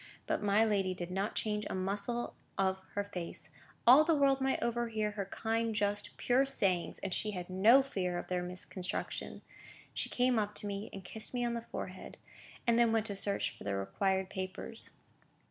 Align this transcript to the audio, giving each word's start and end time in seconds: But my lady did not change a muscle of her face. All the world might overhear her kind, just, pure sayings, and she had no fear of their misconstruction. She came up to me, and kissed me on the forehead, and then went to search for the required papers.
But 0.25 0.41
my 0.41 0.65
lady 0.65 0.95
did 0.95 1.11
not 1.11 1.35
change 1.35 1.63
a 1.69 1.75
muscle 1.75 2.33
of 2.57 2.79
her 2.95 3.03
face. 3.03 3.51
All 3.85 4.03
the 4.03 4.15
world 4.15 4.41
might 4.41 4.63
overhear 4.63 5.11
her 5.11 5.25
kind, 5.27 5.75
just, 5.75 6.17
pure 6.17 6.43
sayings, 6.43 6.97
and 7.03 7.13
she 7.13 7.29
had 7.37 7.51
no 7.51 7.83
fear 7.83 8.17
of 8.17 8.25
their 8.25 8.41
misconstruction. 8.41 9.43
She 9.93 10.09
came 10.09 10.39
up 10.39 10.55
to 10.55 10.65
me, 10.65 10.89
and 10.91 11.03
kissed 11.05 11.35
me 11.35 11.45
on 11.45 11.53
the 11.53 11.67
forehead, 11.71 12.17
and 12.65 12.79
then 12.79 12.91
went 12.91 13.05
to 13.05 13.15
search 13.15 13.55
for 13.55 13.63
the 13.63 13.75
required 13.75 14.31
papers. 14.31 14.89